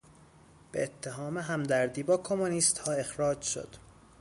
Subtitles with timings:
[0.71, 3.69] به اتهام همدردی با کمونیستها اخراج شد.